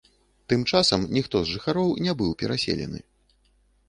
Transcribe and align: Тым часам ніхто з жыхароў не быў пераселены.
Тым 0.51 0.61
часам 0.71 1.03
ніхто 1.17 1.41
з 1.41 1.47
жыхароў 1.57 1.91
не 2.07 2.13
быў 2.21 2.31
пераселены. 2.39 2.99